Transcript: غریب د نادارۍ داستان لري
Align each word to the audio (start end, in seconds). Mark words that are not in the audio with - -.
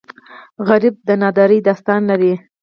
غریب 0.67 0.95
د 1.07 1.09
نادارۍ 1.21 1.59
داستان 1.67 2.01
لري 2.11 2.33